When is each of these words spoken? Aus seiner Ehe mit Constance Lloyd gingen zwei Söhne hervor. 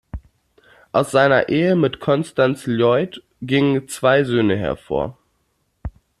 Aus 0.93 1.11
seiner 1.11 1.47
Ehe 1.49 1.75
mit 1.75 1.99
Constance 1.99 2.67
Lloyd 2.67 3.21
gingen 3.41 3.87
zwei 3.87 4.23
Söhne 4.23 4.57
hervor. 4.57 5.15